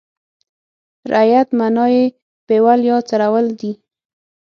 [1.11, 2.03] رعیت معنا یې
[2.47, 3.71] پېول یا څرول دي.